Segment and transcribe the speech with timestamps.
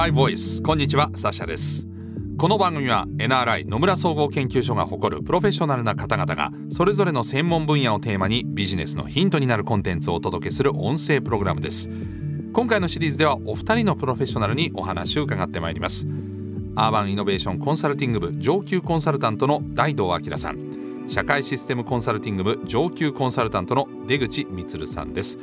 [0.00, 1.86] NRI Voice こんにちはサシャです。
[2.38, 11.90] この番組は NRI 野村総合研究所が誇るプロフェッショナルな方々がそれぞれの専門分野をテーマにビジネスのヒントになるコンテンツをお届けする音声プログラムです。
[12.54, 16.08] 今回のシリーズではお二人のプロフェッショナルにお話を伺ってまいります。
[16.76, 21.04] アーバンイノベーションコンサルティング部上級コンサルタントの大道明さん。
[21.08, 25.38] 社会システムコンサルティング部上級コンサルタントの出口充さんです。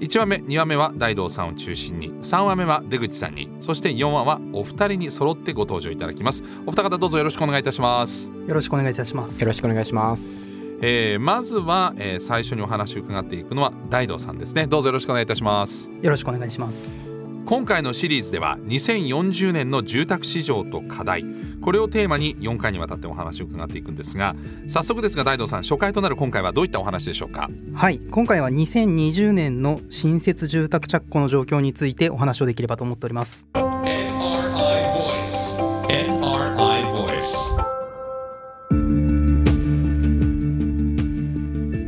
[0.00, 6.44] 1話目2話目は大道さんを中心に3話目は出口さんにそして4話はお二人に揃ってご登場いただきます。
[6.66, 8.30] お二方どうぞよろしくお願いいたします。
[8.46, 9.40] よろしくお願いいたします。
[9.40, 10.40] よろしくお願いします。
[10.82, 14.66] えー、まずは、えー、最初にお話を伺っていくのは大道さんですね。
[14.66, 15.90] どうぞよろしくお願いいたします。
[16.02, 17.15] よろしくお願いします
[17.46, 21.24] 今回のシリーズでは2040年の住宅市場と課題。
[21.62, 24.34] これをテーマに4回にわたってお話を伺っていくんですが
[24.68, 27.48] 早速ですが大道さん初回となる今回はどういったお話でしょうか？
[27.72, 28.00] はい。
[28.10, 33.46] 今回は2020年の新設住宅着工の状況についてお話をできればと思っております。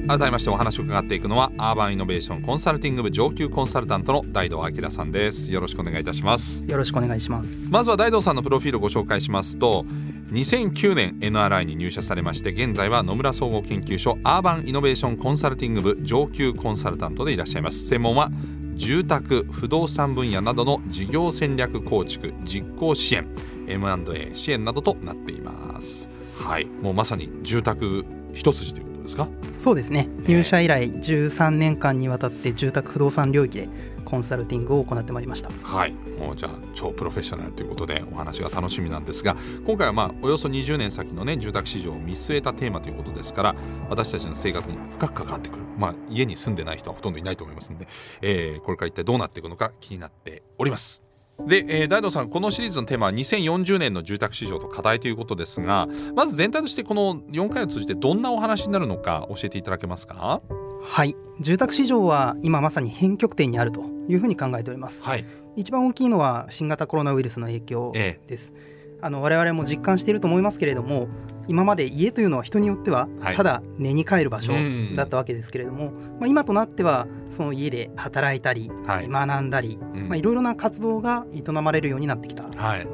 [0.09, 5.53] 改めましてお話を伺っていくのはアーバンイノベーションコンサルティング部上級コンサルタントの大道明さんです。
[5.53, 6.65] よろしくお願いいたします。
[6.67, 7.71] よろしくお願いします。
[7.71, 9.85] まずは大道さんのプロフィールをご紹介しますと
[10.33, 17.87] 2009年 NRI に入社されまして現在は野村総合研究所アーバンイノベーションコンサルティング部上級コンサルタントでいらっしゃいます。
[17.89, 18.31] 専門は
[18.77, 23.29] 住宅不動産分野などの事業戦略構築実行支援
[23.67, 26.09] M&A 支援などとなっています。
[26.39, 26.65] はい。
[26.65, 29.29] もうまさに住宅一筋というですか？
[29.59, 30.09] そうですね。
[30.27, 33.69] 入社以来13年間にわたって住宅不動産領域で
[34.05, 35.51] コンサルティングを行ってまいりました。
[35.63, 35.93] はい。
[36.19, 43.57] もうじゃあ超プロフェッショナルということでお話が楽しみなんですが今回はまあおよそ20年先のね住宅市場を見据えたテーマということですから
[43.91, 45.63] 私たちの生活に深く関わってくる。
[45.77, 47.87] まあ家に住んでない人はほとんどいないと思いますので、
[48.23, 51.03] えー、これから一体どうなっていくのか気になっております
[51.47, 60.43] で、えー、大道さんこのシリーズのテーマは2040年の住宅市場と課題ということですがまず全体としてこの4回を通じてどんなお話になるのか教えていただけますか？
[60.83, 61.17] はい。
[61.41, 71.09] 住宅市場は今まさに変局点にあるというふうに考えております、はい、一番大きいのは新型コロナウイルスの影響です、ええあの我々も実感していると思いますけれども
[71.49, 74.53] 今まで家というのは人によってはただ寝に帰る場所
[74.95, 82.51] だったわけですけれども、はい、まあ、今となってはその家で働いたり、はい、学んだり、まあ、いろいろな活動が営まれるようになってきたわ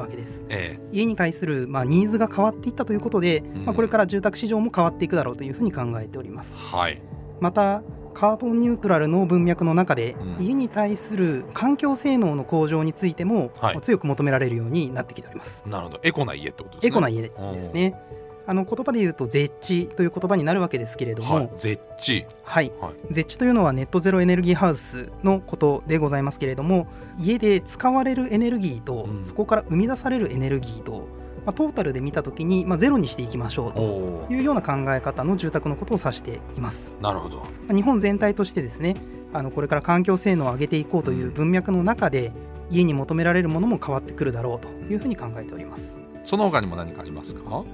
[0.09, 0.41] けです。
[0.41, 6.54] はいええ、家に対する、まあ、ニーズが変わっていったということで、まあ、これから住宅市場も変わっていくだろうというふうに考えております。
[6.54, 7.03] はい、
[7.41, 7.82] また
[8.15, 15.63] カーボンニュートラルの文脈の中で、うん、家に対する環境性能の向上についても、はい、強く求められるようになってきております。
[15.67, 16.01] なるほど。
[16.03, 16.89] エコな家ってことですね。
[16.89, 17.31] エコな家で
[17.61, 18.01] すね。
[18.47, 26.87] あの言葉で言うとゼッチという言葉になるわけですけれども、はい、ゼッチ、はい、はい、ゼッチというのはネットゼロエネルギーハウスのことでございますけれども
[27.19, 31.07] 家で使われるエネルギーと、うん、そこから生み出されるエネルギーと
[31.44, 36.94] まあ、トータルで見たときに、まあ、ゼロにしていきましょうというような考え方の住宅のことを指しています。
[37.00, 38.97] なるほど、まあ、日本全体としてですね
[39.32, 42.33] あのこれから環境性能を上げていこうという文脈の中で、
[42.71, 45.99] うん、家に求められるものも変わってくるだろうというふうに考えております。
[46.25, 47.65] その他にも何かありますか？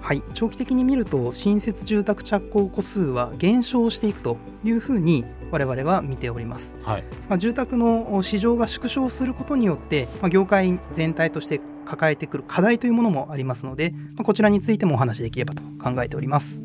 [0.00, 16.62] はい、長期的に見ると新設住宅着工戸数は減少していくというふうに我々は見ております、はい、まあ、住宅の市場が縮小することによって、まあ、業界全体として抱えてくる課題というものもありますので、まあ、こちらについてもお話しできればと考えております。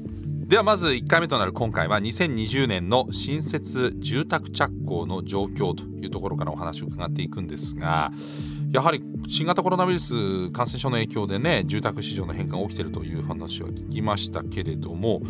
[0.50, 8.12] ではまず1回目となる今回は2020年の新設住宅着工の状況というところからお話を伺っていくんですが
[8.72, 15.22] やはり新型コロナウイルス感染症の影響でね住宅市場の変化が起きているという話は聞きましたけれども、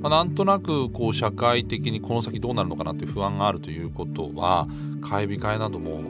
[0.00, 4.66] まあ、なんとなくこう社会的にこの先どうなるのかなという不安があるということは
[5.02, 6.02] 買い控えなども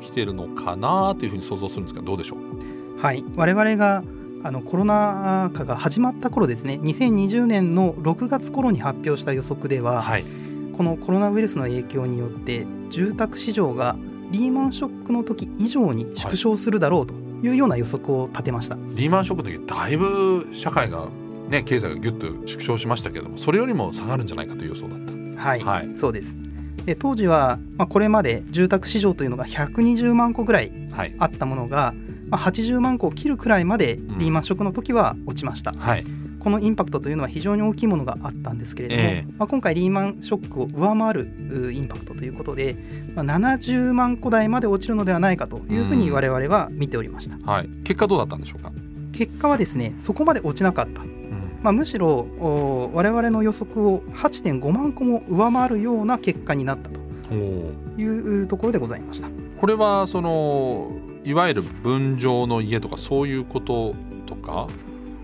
[0.00, 3.00] 起きているのかなというふうに想像するんですがどうでしょう？
[3.00, 3.24] はい。
[3.36, 4.02] 我々が
[4.42, 6.78] あのコロナ禍が始まった頃ですね。
[6.82, 10.24] 2020年の6月頃に発表した予測では、はい、
[10.76, 13.96] このコロナウイルスの影響によって住宅市場が
[14.30, 21.08] リーマンショックの時以上に縮小するだろうというような予測を立てました、はい、リーマンショックの時だいぶ社会が
[21.48, 25.12] ね経済がぎゅっと縮小しましたけれどもそれよりも下がるんじゃないかという予想だった。
[25.40, 26.34] はい、はい、そうです
[26.86, 30.72] で当時は、まあ、これまで住宅市場というのが120万戸ぐらい
[31.18, 31.96] あったものが、はい、
[32.28, 36.04] まあ、80万戸を切るくらいまでリーマンショックの時は落ちました、うんはい、
[36.40, 42.76] このインパクトというのは非常に大きいものがあったんですけれども、えー、まあ、今回リーマンショックを上回るインパクトということで、
[43.14, 48.72] まあ、70万戸台まで落ちるのではないかというふうに我々は見ておりました、うん、はい、結果どうだったんでしょうか？
[49.12, 51.02] 結果はですねそこまで落ちなかった
[51.64, 52.28] まあ、むしろ
[52.92, 57.00] 我々の予測を8.5万個も上回るような結果になったと
[57.96, 58.04] い
[58.42, 59.28] うところでございました。
[59.58, 60.92] これはその
[61.24, 63.94] いわゆる分譲の家とかそういうこと
[64.26, 64.66] とか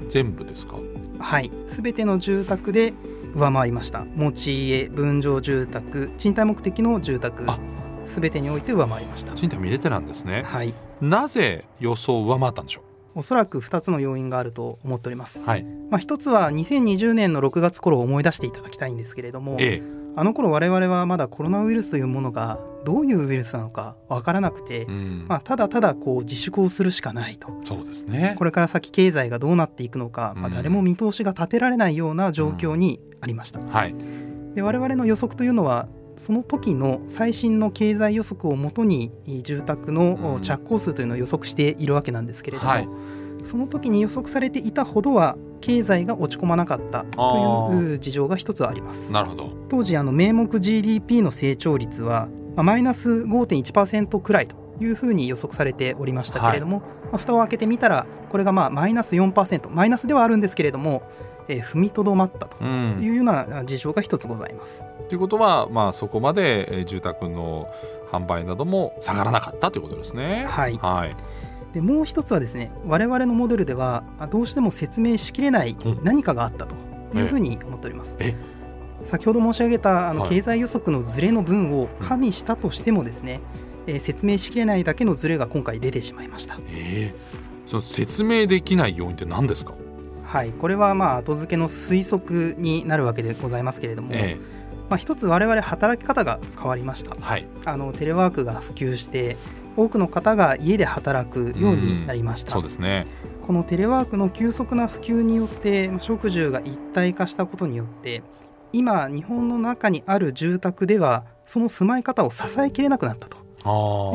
[0.08, 0.76] 全部ですか？
[1.18, 1.50] はい。
[1.66, 2.94] 全ての住宅で
[3.34, 4.06] 上回りました。
[4.16, 7.44] 持ち家分譲住宅賃貸目的の住宅
[8.06, 9.34] 全てにおいて上回りました。
[9.34, 10.42] 賃貸も入れてなんですね。
[10.46, 10.72] はい。
[11.02, 12.89] なぜ予想を上回ったんでしょう？
[13.14, 15.64] おそらく2つの要因があると思っております、はい。
[15.90, 19.82] まあ、1つは2020年の6月頃を思い出していただきたいんですけれども、ええ、
[20.16, 27.48] あの頃我々はまだコロナウイルスというものがどういうウイルスなのか分からなくて、うん、まあ、ただただこう自粛をするしかないと。
[27.64, 28.34] そうですね。
[28.38, 33.60] これから先経済がどうなっていくのか、まあ、誰も見通しが立てられないような状況にありました。
[33.60, 33.94] うんはい、
[34.54, 35.88] で我々の予測というのは
[36.20, 39.10] その時の最新の経済予測をもとに
[39.42, 42.88] 住宅の着工数というのを予測しているわけなんですけれども、はい。
[43.42, 49.10] その時に予測されていたほどは経済が落ち込まなかったという事情が一つあります。
[49.12, 49.50] なるほど。
[49.70, 61.02] 当時あの名目 GDP の成長率は、まあ、マイナス5.1%くらいというふうに予測されておりましたけれども、はい、まあ、蓋を開けてみたらこれがまあマイナス4%マイナスではあるんですけれども、
[61.48, 64.80] えー、踏みとどまったというような事情が一つございます。
[64.80, 67.68] と、うん、いうことは、まあ、そこまで住宅の
[68.10, 70.46] 販売なども下がらなかったということですね。
[70.48, 71.16] はい、はい。
[71.72, 76.74] でもう一つはですね我々のモデルではどうしても説明しきれない何かがあったと
[77.16, 78.16] いうふうに思っております。
[79.06, 83.40] 先ほど申し上げたあの経済予測のズレの分を加味したとしてもですね、
[83.86, 86.58] えー、説明しきれないだけのズレが今回出てしまいました。
[86.68, 89.74] えー、その説明できない要因って何ですか？
[90.24, 90.50] はい。
[90.50, 99.36] これはまあ後付けの推測になるわけでございますけれども、えー、まあ、一つ我々働き方が変わりました、はい、あのテレワークが普及して
[99.76, 102.50] 多くの方が家で働くようになりました。
[102.50, 103.06] そうですね。
[103.46, 108.22] このテレワークの急速な普及によって食住が一体化したことによって
[108.72, 113.38] 今日本の中にある住宅ではその住まい方を支えきれなくなったと。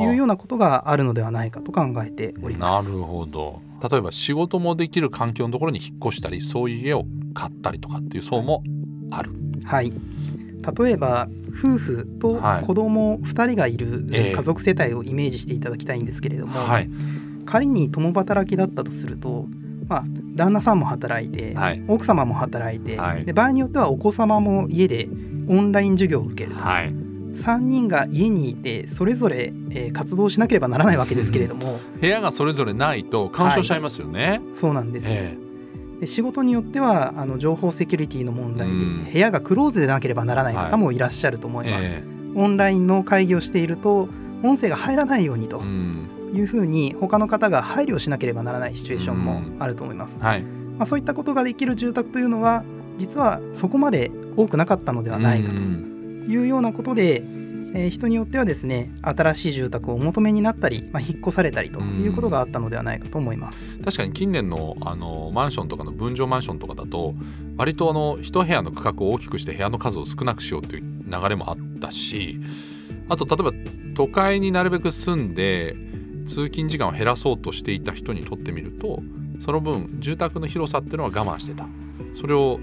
[0.01, 2.89] いうようなことがあるのではないかと考えております。
[2.89, 3.61] なるほど。
[3.89, 8.63] 例えば仕事もできる環境のところに引っ越したりそういう家を買ったりとかっていう層も
[9.11, 9.31] ある。
[9.63, 9.93] はい
[10.73, 16.89] 例えば夫婦と子供2人がいる家族世帯をイメージしていただきたいんですけれども、はい、
[17.45, 19.47] 仮に共働きだったとすると、
[19.87, 20.03] まあ、
[20.35, 25.07] 旦那さんも働いて、はい、奥様も働いて、はい、で場合によってはお子様も家で
[25.47, 31.79] オンライン授業を受けると、はい、3人が家にいてそれぞれ、えー、活動しなければならないわけですけれども。
[32.01, 34.41] 部屋がそれぞれないと干渉しちゃいますよね。
[34.55, 35.44] そうなんです、えー
[35.99, 42.03] で仕事によってはあの情報セキュリティの問題で、部屋がクローズでなければならない方もいらっしゃると思います、はいえ。
[42.35, 44.09] ー、オンラインの会議をしていると
[44.43, 52.63] 音声が入らないようにというふうに他の方が配慮しなければならないシチュエーションもあると思います、はい、まあ、そういったことができる住宅というのは
[52.97, 57.23] 実はそこまで多くなかったのではないかというようなことで、
[57.75, 67.13] えー、人によってはですね新しい住宅をお求めになったり、まあ、引っ越されたりということがあったのではないかと思います、確かに近年のあのマンションとかの分譲マンションとかだと
[67.57, 72.39] 割とあの一部屋の区画を大きくして部屋の数を少なくしようという流れもあったし
[73.09, 73.51] あと例えば
[73.93, 75.75] 都会になるべく住んで
[76.25, 79.03] 通勤時間を減らそうとしていた人にとってみると
[79.43, 81.67] その分住宅の広さっていうのは我慢してた。
[82.15, 82.59] それを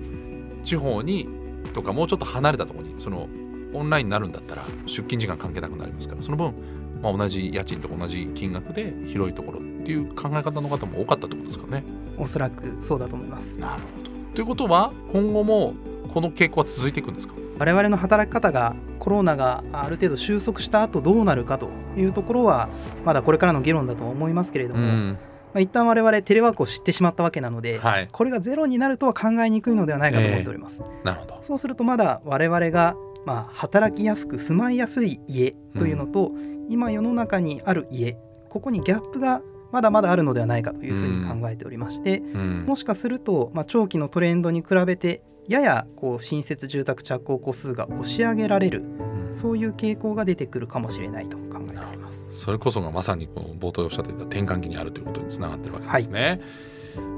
[0.65, 1.29] 地方に
[1.75, 3.29] とかもうちょっと離れたところにその
[3.73, 6.55] オンラインになるんだったら出勤時間関係なくなりますからその分、
[7.03, 11.85] まあ、同じ家賃と同じ金額で広いところっていう考え方の方も多かったってことですかね。
[12.19, 13.57] おそらくそうだと思います。
[13.57, 14.11] なるほど。
[14.35, 15.75] ということは今後も
[16.13, 17.35] この傾向は続いていくんですか？
[17.59, 22.69] 我々の働き方がコロナがある程度収束した後どうなるかというところは
[23.05, 25.19] まだこれからの議論だと思いますけれども、うん。
[25.53, 30.81] まあ、一旦我々テレワークを知ってしまったわけなので、はい、これがゼロになるとは考えにくいのではないかと思っております。
[30.83, 31.39] えー、なるほど。
[31.43, 48.83] そうするとまだ我々がまあ、働きやすく住まいやすい家というのと、うん、今世の中にある家ここにギャップがまだまだあるのではないかというふうに考えておりまして、うん、もしかすると、まあ、長期のトレンドに比べてややこう新設住宅着工戸数が押し上げられる、
[49.29, 52.39] うん、そういう傾向が出てくるかもしれないと考えております。
[52.39, 56.21] それこそがまさにこの冒頭おっしゃっていた転換期にあるということにつながってるわけですね。
[56.21, 56.72] はい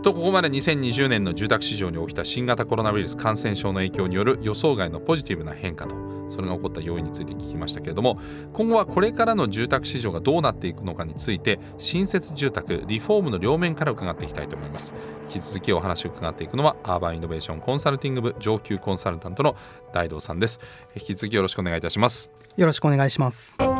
[0.05, 5.97] とここまで2020年の住宅市場に起きた新型コロナウイルス感染症の影響による予想外のポジティブな変化と
[6.29, 8.19] それが起こった要因について聞きましたけれども
[8.53, 14.95] 今後はこれからの住宅市場がどうなっていくのかについて新設住宅リフォームの両面から伺っていきたいと思います。
[15.35, 19.57] 引き続きお話を伺っていくのはアーバンイノベーションコンサルティング部上級コンサルタントの
[19.95, 20.61] 大道さんです。
[20.97, 22.31] 引き続きよろしくお願いいたします。
[22.57, 23.57] よろしくお願いします。
[23.59, 23.79] NRI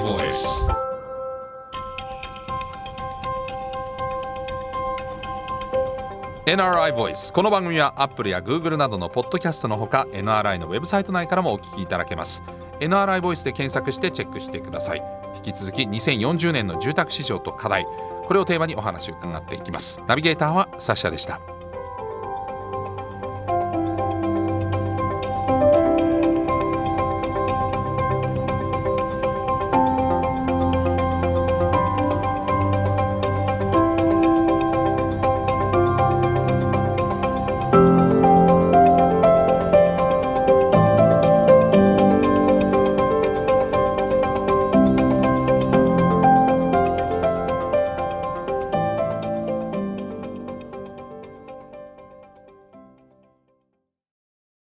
[0.00, 0.89] Voice
[7.32, 12.42] この番組は Apple や Google などのポッドキャストのほか NRI のウェブサイト内からもお聞きいただけます。
[12.80, 15.02] NRI ボイスで検索してチェックしてください。
[15.36, 17.86] 引き続き2040年の住宅市場と課題
[18.24, 20.02] これをテーマにお話を伺っていきます。
[20.08, 21.40] ナビゲーターはサッシャでした。